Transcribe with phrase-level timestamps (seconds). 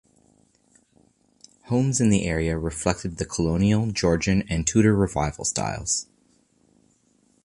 [1.65, 6.07] Homes in the area reflected the Colonial, Georgian and Tudor Revival styles.